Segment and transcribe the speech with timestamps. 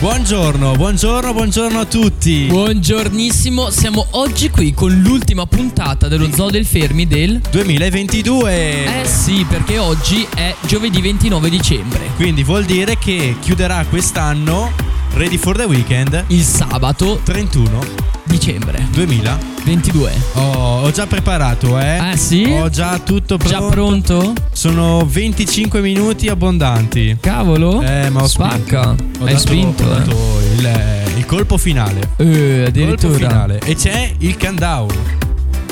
[0.00, 2.46] Buongiorno, buongiorno, buongiorno a tutti.
[2.46, 9.02] Buongiornissimo, siamo oggi qui con l'ultima puntata dello Zoo del Fermi del 2022.
[9.02, 12.12] Eh sì, perché oggi è giovedì 29 dicembre.
[12.16, 14.72] Quindi vuol dire che chiuderà quest'anno
[15.12, 19.48] Ready for the Weekend Il sabato 31 dicembre 2022.
[19.64, 20.12] 22.
[20.34, 21.96] Oh, ho già preparato, eh.
[21.98, 22.44] Ah sì?
[22.44, 23.58] Ho già tutto pronto.
[23.58, 24.32] Già pronto?
[24.52, 27.18] Sono 25 minuti abbondanti.
[27.20, 27.82] Cavolo.
[27.82, 28.90] Eh, ma ho Spacca.
[28.90, 29.98] Ho Hai dato- spinto, ho eh.
[29.98, 30.16] dato
[30.56, 30.70] il,
[31.18, 32.00] il colpo finale.
[32.16, 32.24] Eh,
[32.62, 33.14] Colpo addirittura.
[33.28, 33.58] finale.
[33.64, 34.88] E c'è il countdown.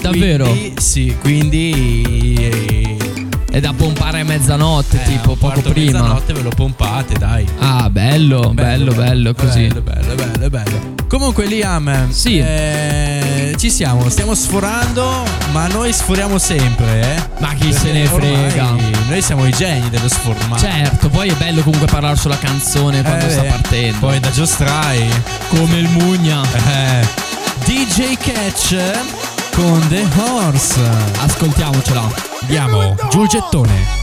[0.02, 0.44] Davvero?
[0.48, 2.96] Quindi, sì, quindi eh,
[3.50, 6.00] È da pompare a mezzanotte, eh, tipo poco prima.
[6.00, 7.46] mezzanotte ve lo pompate, dai.
[7.58, 9.66] Ah, bello, bello, bello, così.
[9.68, 10.94] Bello, bello, bello, bello.
[11.08, 12.38] Comunque Liam, Sì.
[12.38, 17.22] eh, ci siamo, stiamo sforando, ma noi sforiamo sempre, eh.
[17.38, 18.74] Ma chi se ne Perché frega.
[19.08, 20.60] Noi siamo i geni dello sformare.
[20.60, 23.98] Certo, poi è bello comunque parlare sulla canzone quando Eh, sta partendo.
[23.98, 25.08] Poi da giostrai.
[25.48, 26.42] come il Mugna.
[26.52, 27.06] Eh,
[27.64, 29.27] DJ Catch
[29.58, 30.80] con The Horse.
[31.18, 32.08] Ascoltiamocela.
[32.42, 33.97] Andiamo, giù il gettone.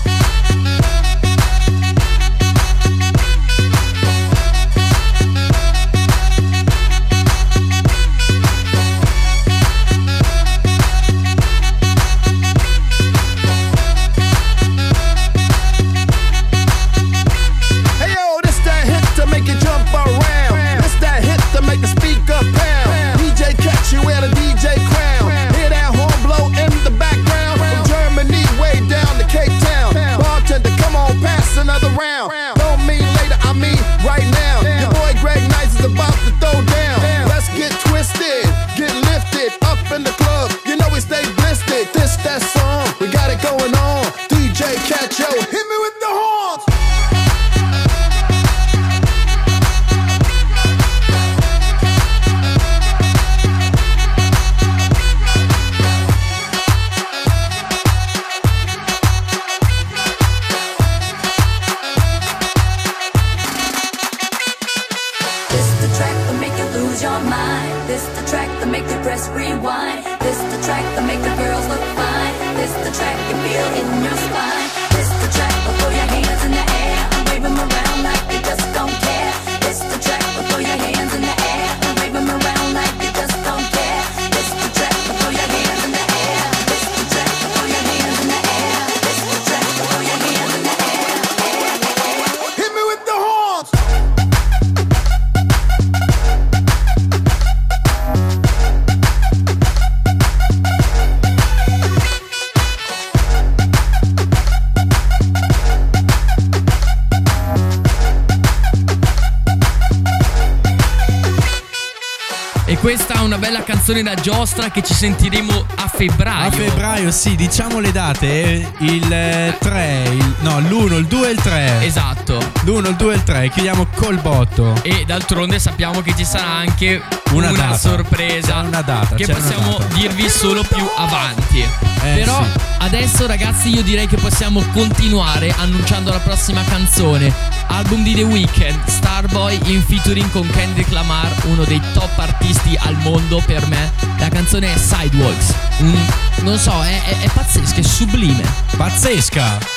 [113.85, 116.47] Canzone da giostra che ci sentiremo a febbraio.
[116.47, 118.25] A febbraio, sì, diciamo le date.
[118.27, 121.85] eh, Il 3, il, no, l'1, il 2 e il 3.
[121.85, 122.39] Esatto.
[122.63, 123.49] L'1, il 2 e il 3.
[123.49, 124.73] Chiudiamo col botto.
[124.81, 126.99] E d'altronde sappiamo che ci sarà anche
[127.31, 128.62] Una una, sorpresa.
[128.62, 129.93] C'è una data, Che possiamo data.
[129.93, 131.63] dirvi solo più avanti.
[132.01, 132.49] Però sì.
[132.79, 137.33] adesso ragazzi io direi che possiamo continuare annunciando la prossima canzone.
[137.67, 142.95] Album di The Weeknd, Starboy in featuring con Kendrick Lamar, uno dei top artisti al
[142.99, 143.75] mondo per me.
[144.19, 145.54] La canzone Sidewalks.
[145.81, 145.95] Mm,
[146.44, 148.44] non so, è, è- è pazzesca, è sublime.
[148.77, 149.75] Pazzesca.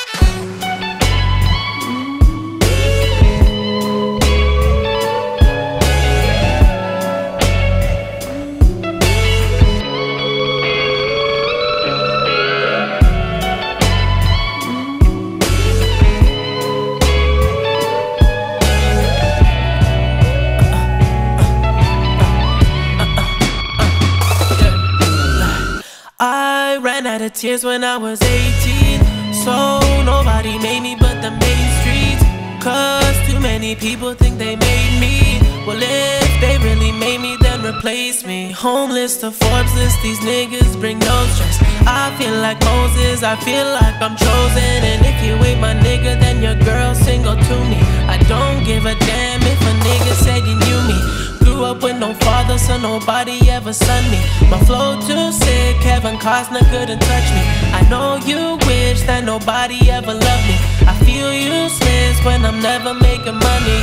[27.28, 29.34] Shed tears when I was 18.
[29.44, 32.22] So nobody made me but the main streets.
[32.62, 35.40] Cause too many people think they made me.
[35.66, 38.52] Well, if they really made me, then replace me.
[38.52, 41.58] Homeless to Forbes list, these niggas bring no stress.
[41.86, 44.78] I feel like Moses, I feel like I'm chosen.
[44.90, 47.80] And if you ain't my nigga, then your girl single to me.
[48.08, 51.27] I don't give a damn if a nigga said you knew me.
[51.58, 54.22] Grew up with no father, so nobody ever son me.
[54.48, 57.42] My flow too sick, Kevin Costner couldn't touch me.
[57.74, 60.54] I know you wish that nobody ever loved me.
[60.86, 63.80] I feel useless when I'm never making money.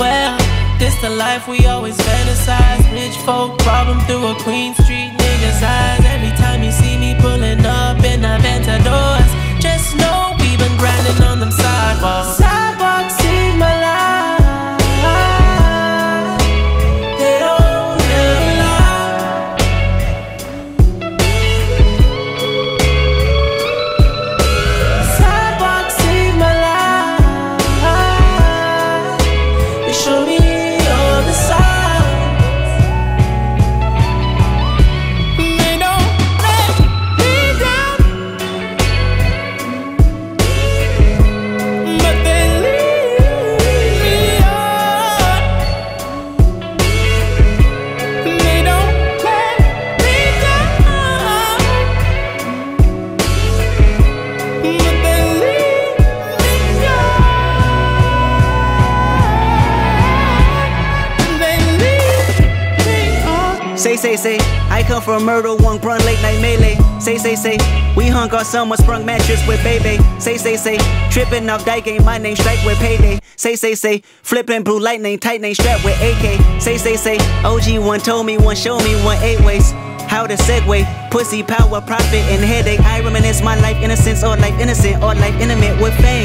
[0.00, 0.40] Well,
[0.80, 2.80] this the life we always fantasize.
[2.90, 6.00] Rich folk problem through a Queen Street nigga's eyes.
[6.00, 9.28] Every time you see me pulling up in Aventadors,
[9.60, 11.52] just know we been grinding on them.
[11.52, 12.35] Sidewalks
[64.96, 66.76] come from murder, one run late night melee.
[67.00, 67.58] Say, say, say,
[67.96, 70.02] we hung our summer sprung mattress with baby.
[70.18, 70.78] Say, say, say,
[71.10, 73.18] tripping off die game, my name strike with payday.
[73.36, 76.62] Say, say, say, flipping blue lightning, tight name strap with AK.
[76.62, 79.72] Say, say, say, OG one told me, one show me, one eight ways.
[80.08, 82.80] How to segue, pussy power, profit, and headache.
[82.80, 86.15] I reminisce my life innocence or life innocent or life intimate with fame.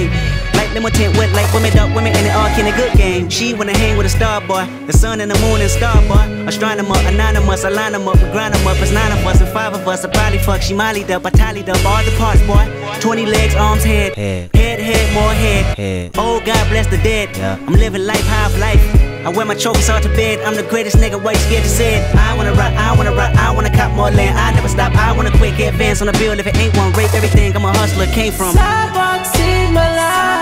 [1.33, 3.29] Like like women, dark women, and it all can a good game.
[3.29, 6.25] She wanna hang with a star boy, the sun and the moon and star boy.
[6.47, 8.77] Astronomer, anonymous, I line 'em up, we grind 'em up.
[8.81, 10.03] It's nine of us and five of us.
[10.05, 12.65] I probably fuck, she mollied up, I tallied up all the parts, boy.
[12.99, 15.77] 20 legs, arms, head, head, head, head more head.
[15.77, 16.11] head.
[16.17, 17.29] Oh, God bless the dead.
[17.67, 18.83] I'm living life, half life.
[19.25, 20.39] I wear my trophies all to bed.
[20.45, 22.15] I'm the greatest nigga, why you scared to say it?
[22.15, 24.37] I wanna rock, I wanna rock, I wanna cop more land.
[24.37, 26.33] I never stop, I wanna quick advance on the bill.
[26.39, 27.55] If it ain't one, rape everything.
[27.55, 28.53] I'm a hustler, came from.
[28.53, 30.40] Sidewalks in my life.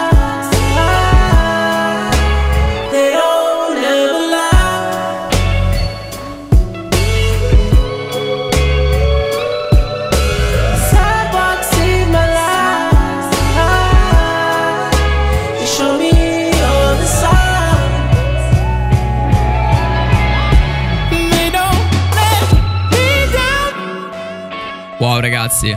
[25.50, 25.76] Ragazzi.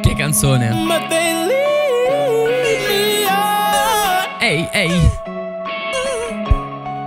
[0.00, 0.70] Che canzone.
[4.38, 5.10] Ehi, ehi.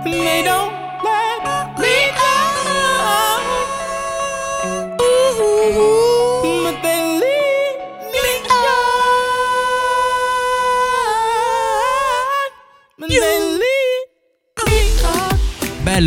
[0.04, 0.75] They don't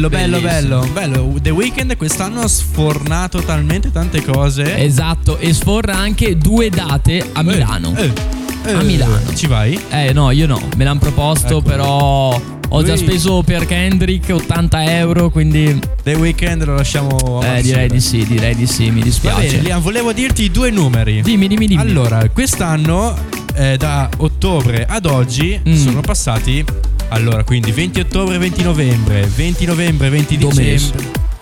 [0.07, 1.35] Bello, bello, bello, bello.
[1.41, 4.77] The Weeknd quest'anno ha sfornato talmente tante cose.
[4.77, 7.94] Esatto, e sforra anche due date a Milano.
[7.97, 8.11] Eh,
[8.65, 9.19] eh, A Milano.
[9.35, 9.77] Ci vai?
[9.89, 11.61] Eh no, io no, me l'hanno proposto, Ecco.
[11.61, 12.41] però
[12.71, 17.41] ho già speso per Kendrick 80 euro, quindi The Weeknd lo lasciamo.
[17.44, 19.47] eh, direi di sì, direi di sì, mi Va dispiace.
[19.47, 21.21] bene, Liam, volevo dirti due numeri.
[21.23, 21.81] Dimmi, dimmi, dimmi.
[21.81, 23.15] Allora, quest'anno,
[23.56, 25.75] eh, da ottobre ad oggi, Mm.
[25.75, 26.63] sono passati.
[27.09, 30.71] Allora, quindi 20 ottobre, 20 novembre, 20 novembre, 20 Due dicembre.
[30.71, 30.94] mesi.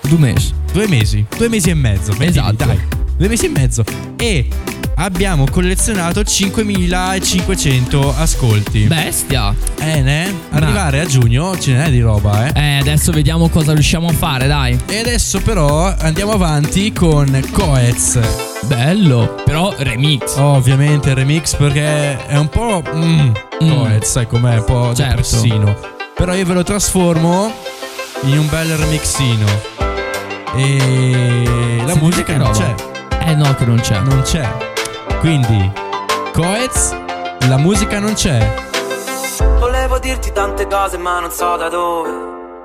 [0.02, 0.54] Due mesi.
[0.72, 2.16] Due mesi, due mesi e mezzo.
[2.20, 2.66] Esatto.
[2.66, 2.80] Dai,
[3.18, 3.84] due mesi e mezzo.
[4.16, 4.48] E
[4.96, 8.84] abbiamo collezionato 5500 ascolti.
[8.84, 9.54] Bestia.
[9.80, 10.34] Eh, ne?
[10.52, 12.60] Arrivare a giugno ce n'è di roba, eh.
[12.60, 14.78] Eh, adesso vediamo cosa riusciamo a fare, dai.
[14.88, 18.47] E adesso però andiamo avanti con Coez.
[18.64, 19.36] Bello.
[19.44, 20.36] Però remix.
[20.38, 22.82] Ovviamente il remix perché è un po'...
[22.94, 23.70] Mm, Mm.
[23.86, 24.58] Coez, sai com'è?
[24.58, 25.02] Un po' Certo.
[25.04, 25.76] depressino.
[26.14, 27.52] Però io ve lo trasformo
[28.22, 29.46] in un bel remixino.
[30.56, 31.44] E
[31.84, 32.76] la Significa musica non roba.
[33.16, 33.30] c'è.
[33.30, 34.00] Eh no, che non c'è.
[34.02, 34.48] Non c'è.
[35.20, 35.72] Quindi,
[36.34, 36.96] Coez,
[37.48, 38.54] la musica non c'è.
[39.58, 42.10] Volevo dirti tante cose ma non so da dove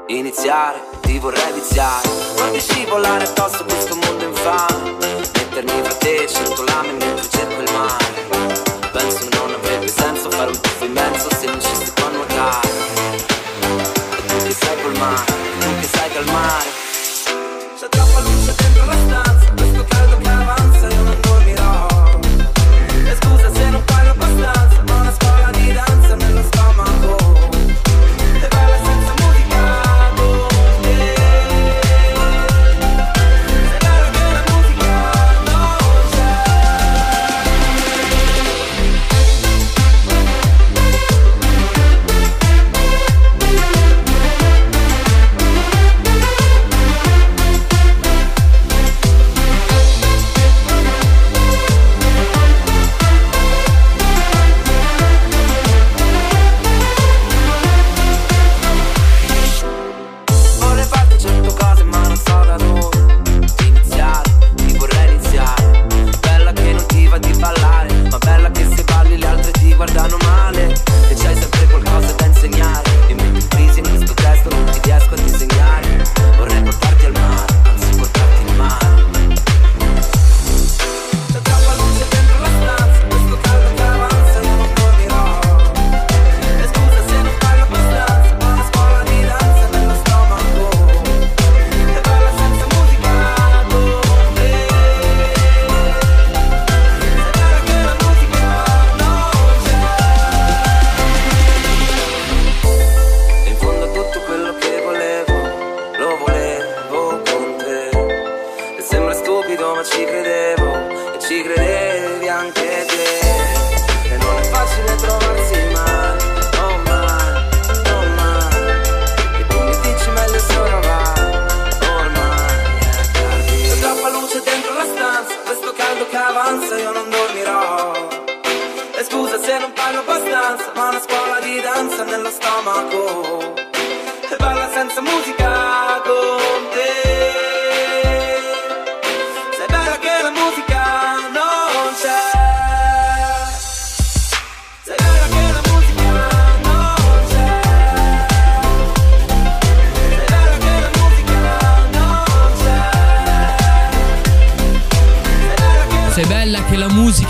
[0.08, 2.06] iniziare, ti vorrei viziare
[2.36, 5.01] Vorrei scivolare addosso questo mondo infame
[5.54, 8.06] Mettermi fra te, circolame mentre cerco il mare
[8.90, 12.70] Penso non avrebbe senso fare un tuffo immenso se non ci sto a nuotare
[14.28, 15.24] tu che sai col mare,
[15.60, 16.51] tu che sai calmare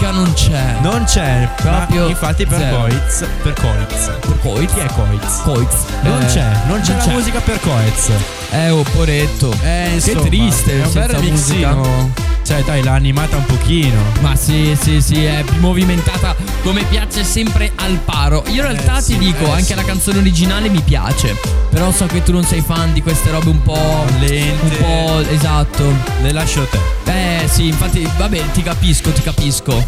[0.03, 0.77] musica non c'è.
[0.81, 2.77] Non c'è Proprio infatti per zero.
[2.77, 4.11] Coiz, per Coiz.
[4.21, 4.73] Per Coiz?
[4.73, 5.41] Chi è Coiz?
[5.43, 5.75] Coiz.
[6.03, 7.13] Non Eh, c'è, non c'è la c'è.
[7.13, 8.11] musica per Coiz.
[8.51, 9.53] Eh, oh, poretto.
[9.63, 10.83] Eh, che insomma, triste.
[10.83, 12.11] È un bel remixino.
[12.45, 14.01] Cioè, dai, l'ha animata un pochino.
[14.21, 18.43] Ma sì, sì, sì, è movimentata come piace sempre al paro.
[18.49, 19.75] Io in realtà Eh, ti sì, dico, eh, anche sì.
[19.75, 21.37] la canzone originale mi piace.
[21.71, 24.59] Però so che tu non sei fan di queste robe un po' Lente.
[24.61, 25.95] Un po' esatto.
[26.21, 27.43] Le lascio a te.
[27.45, 29.83] Eh sì, infatti, vabbè, ti capisco, ti capisco.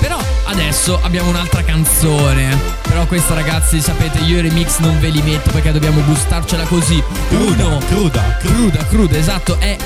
[0.00, 2.58] Però adesso abbiamo un'altra canzone.
[2.82, 7.00] Però questa ragazzi, sapete, io i remix non ve li metto perché dobbiamo gustarcela così.
[7.28, 9.56] Cruda, Uno, cruda, cruda, cruda, esatto.
[9.60, 9.76] È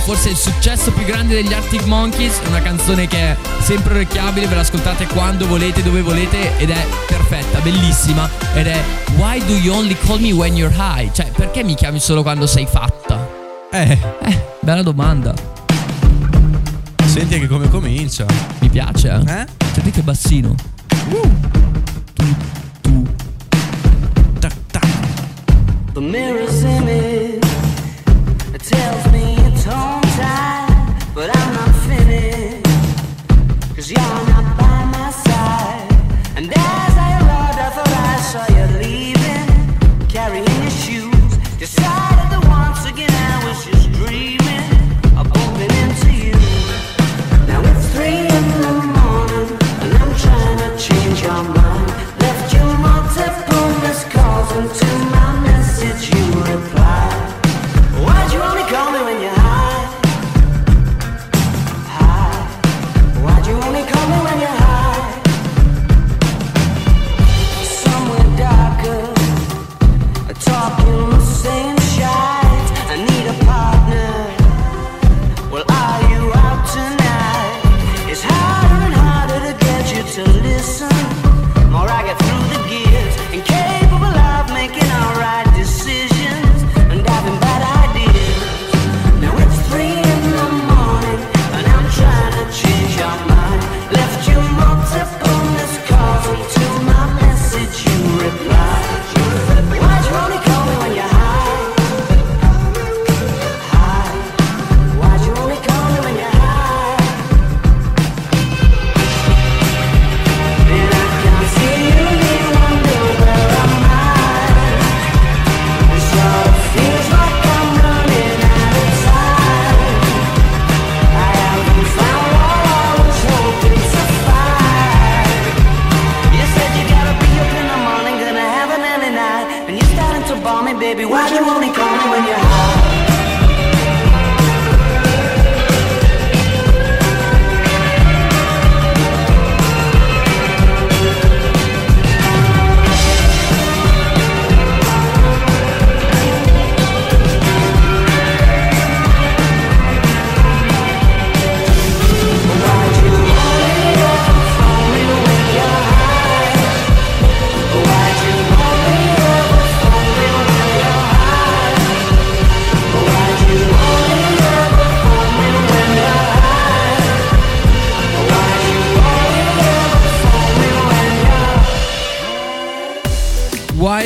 [0.00, 2.40] forse il successo più grande degli Arctic Monkeys.
[2.40, 6.86] È una canzone che è sempre orecchiabile, ve l'ascoltate quando volete, dove volete ed è
[7.06, 8.28] perfetta, bellissima.
[8.54, 8.82] Ed è
[9.16, 11.10] Why do you only call me when you're high?
[11.12, 13.28] Cioè, perché mi chiami solo quando sei fatta?
[13.70, 15.32] Eh, Eh, bella domanda.
[17.06, 18.24] senti che come comincia.
[18.60, 19.32] Mi piace, eh?
[19.40, 19.46] Eh?
[19.72, 20.54] Senti che bassino.
[24.40, 24.86] Tac, tac.
[25.94, 27.40] The mirror's image
[28.62, 30.59] tells me tongues out.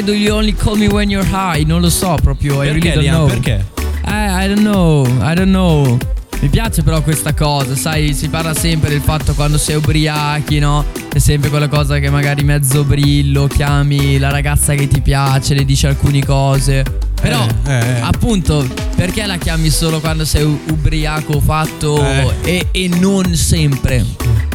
[0.05, 1.65] Do you only call me when you're high?
[1.65, 2.63] Non lo so proprio.
[2.63, 3.15] I really Perché, don't Liam?
[3.15, 3.27] know.
[3.29, 3.65] Perché?
[4.07, 5.99] Eh, I don't know, I don't know.
[6.41, 10.85] Mi piace però questa cosa, sai, si parla sempre del fatto quando sei ubriachi, no?
[11.11, 15.65] È sempre quella cosa che magari mezzo brillo, chiami la ragazza che ti piace, le
[15.65, 16.85] dici alcune cose.
[17.25, 18.01] Però, Eh, eh, eh.
[18.01, 18.67] appunto,
[18.97, 22.35] perché la chiami solo quando sei u- ubriaco fatto Eh.
[22.43, 24.05] e, e non sempre?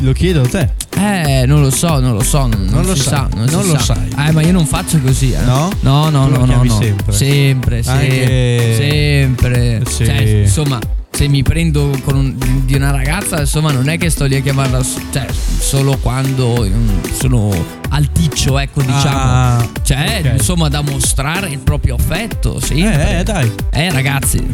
[0.01, 0.69] Lo chiedo a te.
[0.95, 3.95] Eh, non lo so, non lo so, non, Non lo sa, non, non lo sa.
[3.95, 4.27] sai.
[4.27, 5.39] Eh, ma io non faccio così, eh.
[5.41, 5.69] No?
[5.79, 6.77] No, no, Tu no, no, chiami no.
[6.79, 7.13] sempre?
[7.13, 9.81] Sempre, se- Anche- sempre.
[9.89, 10.05] Sì.
[10.05, 10.79] Cioè, insomma,
[11.11, 12.35] se mi prendo un-
[12.65, 15.25] di- una ragazza, insomma, non è che sto lì a chiamarla, cioè,
[15.59, 16.67] solo quando
[17.13, 19.19] sono al ticcio, ecco, diciamo.
[19.19, 20.31] Ah, cioè, ok.
[20.37, 22.79] insomma, da mostrare il proprio affetto, sì.
[22.81, 23.51] Eh, eh, dai.
[23.71, 24.45] Eh, ragazzi,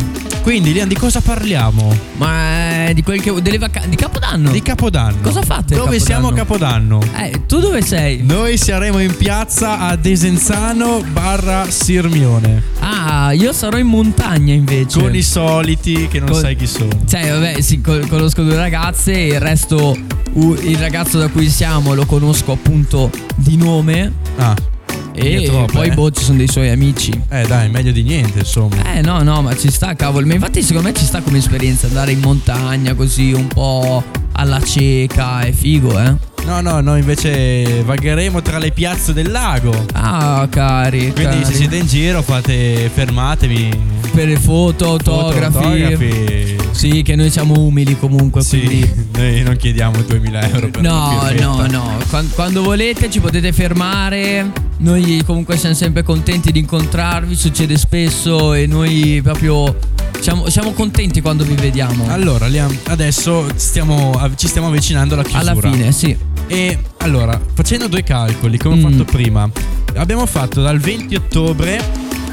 [0.42, 1.94] Quindi, Liam, di cosa parliamo?
[2.18, 4.52] ma eh, di quel che delle vacanze di Capodanno.
[4.52, 5.18] Di Capodanno.
[5.22, 6.04] Cosa fate Dove Capodanno?
[6.06, 7.00] siamo a Capodanno?
[7.18, 8.22] Eh, tu dove sei?
[8.24, 12.62] Noi saremo in piazza a Desenzano barra Sirmione.
[12.80, 15.00] Ah, io sarò in montagna invece.
[15.00, 16.90] Con i soliti che non Con- sai chi sono.
[17.08, 19.98] Cioè, vabbè, sì, co- conosco due ragazze e il resto,
[20.34, 24.56] il ragazzo da cui siamo lo conosco appunto di nome Ah,
[25.14, 25.94] e troppo, poi eh.
[25.94, 27.12] boh, ci sono dei suoi amici.
[27.30, 28.94] eh dai, meglio di niente, insomma.
[28.96, 30.26] Eh no, no, ma ci sta, cavolo.
[30.28, 34.62] Ma infatti secondo me ci sta come esperienza andare in montagna così un po' alla
[34.62, 36.34] cieca, è figo, eh.
[36.46, 39.74] No, no, noi invece vagheremo tra le piazze del lago.
[39.94, 41.12] Ah, cari.
[41.12, 41.46] Quindi cari.
[41.46, 43.70] se siete in giro fate fermatevi.
[44.14, 45.52] per le foto, autografi.
[45.54, 46.55] Foto, autografi.
[46.76, 51.30] Sì, che noi siamo umili comunque, quindi Sì, noi non chiediamo 2000 euro per No,
[51.40, 51.98] no, no.
[52.10, 54.52] Quan- Quando, volete ci potete fermare.
[54.78, 57.34] Noi comunque siamo sempre contenti di incontrarvi.
[57.36, 59.74] Succede spesso e noi proprio
[60.20, 62.08] siamo, siamo contenti quando vi vediamo.
[62.10, 65.52] Allora, Liam, adesso stiamo, ci stiamo avvicinando alla chiusura.
[65.52, 66.16] Alla fine, sì.
[66.48, 68.92] E allora, facendo due calcoli, come ho Mm.
[68.92, 69.50] fatto prima,
[69.96, 71.82] abbiamo fatto dal 20 ottobre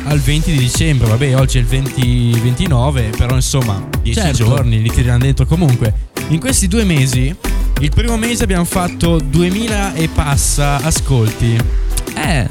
[0.05, 1.09] al 20 di dicembre.
[1.09, 4.45] Vabbè, oggi è il 20, 29, però insomma, 10 Certo.
[4.45, 5.93] giorni li tiriamo dentro comunque.
[6.29, 7.35] In questi due mesi,
[7.81, 11.57] il primo mese abbiamo fatto 2000 e passa ascolti.
[12.17, 12.49] Eh,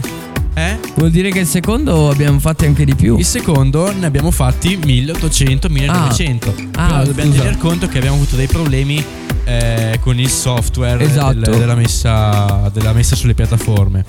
[0.53, 0.77] Eh?
[0.95, 3.17] vuol dire che il secondo abbiamo fatti anche di più.
[3.17, 6.53] Il secondo ne abbiamo fatti 1800, 1900.
[6.75, 9.03] Ah, Però dobbiamo tener conto che abbiamo avuto dei problemi
[9.45, 11.33] eh, con il software Esatto.
[11.39, 14.03] del- della, messa, della messa sulle piattaforme.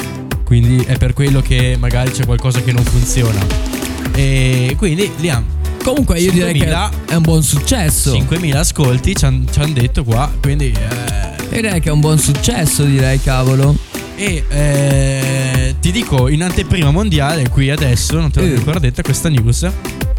[0.44, 3.40] Quindi è per quello che magari c'è qualcosa che non funziona.
[4.14, 5.44] E quindi Liam,
[5.83, 8.14] Comunque io direi che 5.000 è un buon successo.
[8.14, 10.31] 5.000 ascolti ci hanno detto qua.
[10.40, 13.76] Quindi eh, direi che è un buon successo, direi, cavolo.
[14.14, 18.57] E eh, ti dico in anteprima mondiale, qui adesso, non te l'ho Eh.
[18.57, 19.68] ancora detta questa news,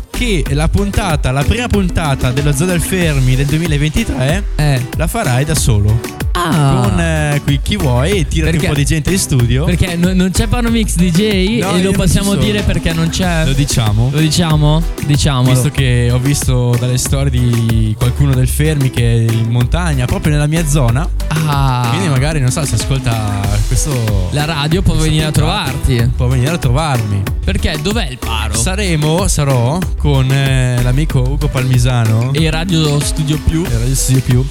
[0.09, 4.81] che la puntata, la prima puntata dello Zoo del Fermi del 2023 Eh.
[4.97, 5.97] la farai da solo.
[6.35, 6.87] Ah.
[6.89, 9.65] Con eh, qui chi vuoi, tirati Perché- un po' di gente in studio.
[9.65, 13.45] Perché no- non c'è Panomix DJ No, e lo possiamo dire perché non c'è.
[13.45, 14.09] Lo diciamo.
[14.11, 14.81] Lo diciamo?
[15.05, 15.53] Diciamolo.
[15.53, 20.33] Visto che ho visto dalle storie di qualcuno del Fermi che è in montagna, proprio
[20.33, 21.07] nella mia zona.
[21.45, 21.87] Ah.
[21.89, 24.29] Quindi magari non so se ascolta questo.
[24.31, 26.11] La radio può venire a trovarti.
[26.15, 27.21] Può venire a trovarmi.
[27.43, 28.55] Perché dov'è il paro?
[28.55, 33.63] Saremo, sarò con eh, l'amico Ugo Palmisano e Radio Studio Più.
[33.65, 34.45] e Radio Studio Più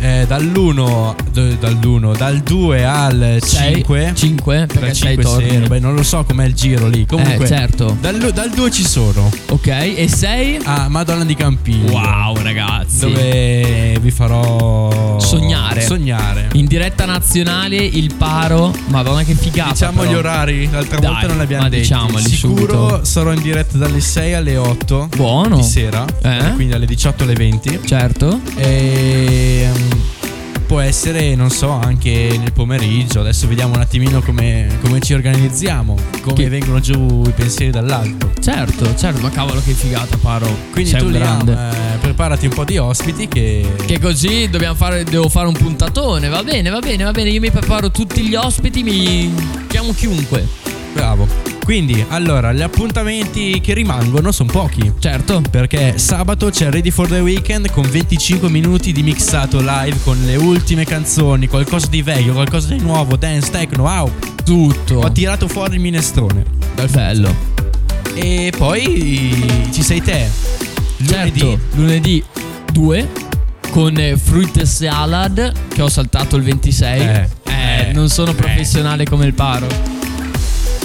[0.00, 1.14] eh, dall'1
[1.60, 5.48] dall'1 dal 2 al 5 5 perché dal sei 5 torni.
[5.50, 7.96] sera beh non lo so com'è il giro lì comunque Eh, certo.
[8.00, 10.58] dal, dal 2 ci sono Ok, e sei?
[10.64, 13.00] a Madonna di Campiglio Wow, ragazzi.
[13.00, 15.80] dove vi farò Sognare.
[15.82, 18.72] sognare In diretta nazionale il paro.
[18.88, 19.70] Madonna che figata.
[19.72, 20.10] Diciamo però.
[20.12, 21.82] gli orari, l'altra Dai, volta non li abbiamo ma detti.
[21.82, 22.56] diciamoli Sicuro
[22.88, 23.04] subito.
[23.04, 25.56] sarò in diretta dalle 6 alle 8 Buono.
[25.56, 26.52] di sera, Eh?
[26.54, 27.80] quindi alle 18 alle 20.
[27.84, 28.40] Certo.
[28.56, 29.89] E mm,
[30.66, 33.20] può essere, non so, anche nel pomeriggio.
[33.20, 38.30] Adesso vediamo un attimino come, come ci organizziamo, come Che- vengono giù i pensieri dall'alto.
[38.40, 39.20] Certo, certo.
[39.20, 40.46] Ma cavolo che figata, paro.
[40.70, 41.52] Quindi sei tu Liam, grande.
[41.52, 43.66] eh, preparati un po' di ospiti che...
[43.84, 46.28] Che così dobbiamo fare, devo fare un puntatone.
[46.28, 47.30] Va bene, va bene, va bene.
[47.30, 49.34] Io mi preparo tutti gli ospiti, mi
[49.66, 50.46] chiamo chiunque.
[50.92, 51.26] Bravo.
[51.64, 54.92] Quindi, allora, gli appuntamenti che rimangono sono pochi.
[54.98, 55.40] Certo.
[55.48, 60.36] Perché sabato c'è Ready for the Weekend con 25 minuti di mixato live con le
[60.36, 64.10] ultime canzoni, qualcosa di vecchio, qualcosa di nuovo, dance, techno, wow.
[64.44, 64.96] Tutto.
[64.96, 66.44] Ho tirato fuori il minestrone.
[66.74, 67.32] Dal bello.
[68.14, 70.28] E poi ci sei te.
[70.96, 71.38] Lunedì.
[71.38, 72.24] Certo, lunedì
[72.72, 73.08] 2
[73.70, 77.00] con eh, Fruit Salad che ho saltato il 26.
[77.00, 78.34] Eh, Eh, eh, non sono eh.
[78.34, 79.66] professionale come il paro.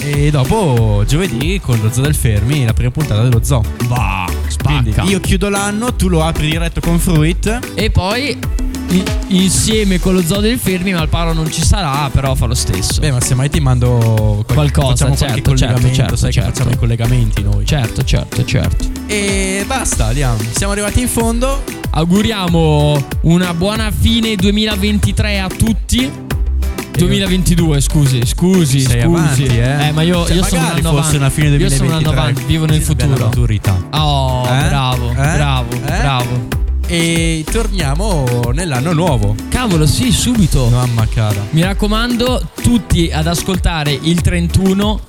[0.07, 3.63] E dopo giovedì con lo Zoo del Fermi, la prima puntata dello Zoo.
[3.87, 4.25] Bah,
[4.63, 5.09] Quindi spacca.
[5.09, 7.71] io chiudo l'anno, tu lo apri diretto con Fruit.
[7.73, 8.37] E poi
[8.89, 12.45] i- insieme con lo zoo del Fermi, ma il paro non ci sarà, però fa
[12.45, 13.01] lo stesso.
[13.01, 16.49] Beh, ma semmai ti mando qual- Qualcosa, facciamo certo, certo, collegamento, certo, sai certo.
[16.49, 17.65] che facciamo i collegamenti noi.
[17.65, 18.85] Certo, certo, certo.
[19.07, 20.37] E basta, andiamo.
[20.53, 21.63] Siamo arrivati in fondo.
[21.89, 26.11] Auguriamo una buona fine 2023 a tutti.
[26.97, 29.03] 2022, scusi, scusi, Sei scusi.
[29.03, 29.91] avanti, eh?
[29.91, 31.15] ma io, Cioè, io sono andando fosse avanti.
[31.17, 31.77] una fine Io 2023.
[31.77, 33.25] sono andando avanti, vivo nel futuro.
[33.25, 33.83] maturità.
[33.91, 34.67] Oh, Eh?
[34.67, 35.13] bravo, Eh?
[35.13, 35.79] bravo, Eh?
[36.01, 36.47] bravo.
[36.87, 39.35] E torniamo nell'anno nuovo.
[39.49, 40.67] Cavolo, sì, subito.
[40.69, 41.41] Mamma cara.
[41.51, 44.99] Mi raccomando, tutti ad ascoltare il 31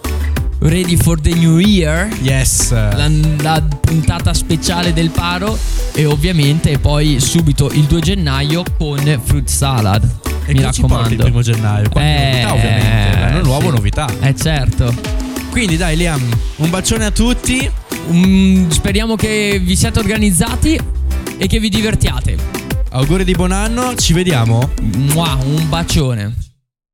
[0.58, 2.08] Ready for the New Year.
[2.22, 2.70] Yes.
[2.72, 3.10] La,
[3.42, 5.56] la puntata speciale del paro
[5.92, 10.08] e ovviamente poi subito il 2 gennaio con Fruit Salad.
[10.48, 11.22] E Mi porti il raccomando.
[11.24, 11.90] primo gennaio?
[11.94, 13.18] Eh, novità, ovviamente.
[13.18, 13.74] L'anno nuovo, sì.
[13.76, 14.06] novità.
[14.20, 14.94] Eh certo.
[15.50, 16.20] Quindi dai, Liam,
[16.56, 17.68] un bacione a tutti.
[18.12, 20.78] Mm, speriamo che vi siate organizzati
[21.38, 22.36] e che vi divertiate.
[22.90, 23.94] Auguri di buon anno.
[23.96, 24.70] Ci vediamo
[25.12, 26.34] Mua, un bacione.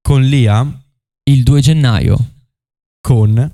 [0.00, 0.80] con Liam.
[1.24, 2.18] Il 2 gennaio.
[3.00, 3.52] Con.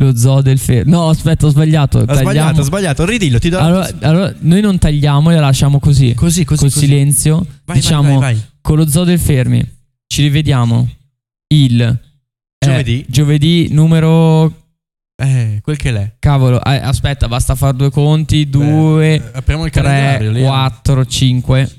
[0.00, 0.88] Lo zoo del ferro.
[0.88, 1.98] No, aspetta, ho sbagliato.
[1.98, 3.04] Ho Tagliamo- sbagliato, ho sbagliato.
[3.04, 3.58] Ridillo, ti do.
[3.58, 6.14] Allora, allora, noi non tagliamo e la lasciamo così.
[6.14, 6.60] Così, così.
[6.60, 6.86] Col così.
[6.86, 7.44] silenzio.
[7.64, 8.42] Vai, diciamo vai, vai, vai.
[8.68, 9.66] Con lo zoo del fermi.
[10.06, 10.86] Ci rivediamo
[11.54, 11.98] il eh,
[12.58, 13.02] Giovedì.
[13.08, 14.52] giovedì numero.
[15.16, 16.16] Eh, quel che l'è.
[16.18, 18.50] Cavolo, eh, aspetta, basta fare due conti.
[18.50, 20.30] Due, Eh, apriamo il 3, calendario.
[20.32, 20.48] Liam.
[20.48, 21.70] 4, 5.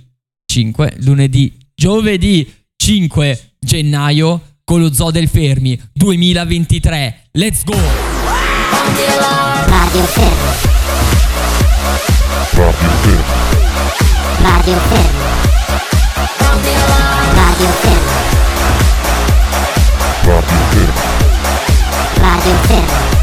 [0.52, 0.96] 5.
[1.02, 7.28] Lunedì, giovedì 5 gennaio con lo zoo del fermi 2023.
[7.34, 7.76] Let's go!
[9.68, 10.52] Radio Fermo.
[12.56, 13.38] Radio Fermo.
[14.42, 15.49] Radio Fermo.
[16.62, 18.12] Radio Ferro.
[20.26, 20.94] Radio Ferro.
[22.22, 23.19] Radio Ferro.